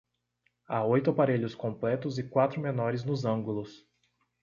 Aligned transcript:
Há 0.67 0.83
oito 0.83 1.11
aparelhos 1.11 1.53
completos 1.53 2.17
e 2.17 2.27
quatro 2.27 2.59
menores 2.59 3.03
nos 3.03 3.23
ângulos. 3.23 3.85